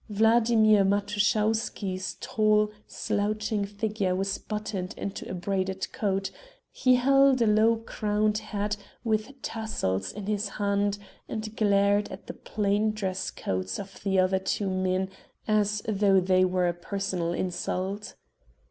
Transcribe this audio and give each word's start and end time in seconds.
Vladimir 0.09 0.83
Matuschowsky's 0.83 2.15
tall, 2.19 2.71
slouching 2.87 3.65
figure 3.65 4.15
was 4.15 4.39
buttoned 4.39 4.95
into 4.97 5.29
a 5.29 5.35
braided 5.35 5.93
coat; 5.93 6.31
he 6.71 6.95
held 6.95 7.39
a 7.39 7.45
low 7.45 7.75
crowned 7.75 8.39
hat 8.39 8.75
with 9.03 9.39
tassels 9.43 10.11
in 10.11 10.25
his 10.25 10.49
hand, 10.57 10.97
and 11.29 11.55
glared 11.55 12.09
at 12.09 12.25
the 12.25 12.33
plain 12.33 12.89
dress 12.93 13.29
coats 13.29 13.77
of 13.77 14.01
the 14.01 14.17
other 14.17 14.39
two 14.39 14.71
men 14.71 15.07
as 15.47 15.83
though 15.87 16.19
they 16.19 16.43
were 16.43 16.67
a 16.67 16.73
personal 16.73 17.31
insult. 17.33 18.15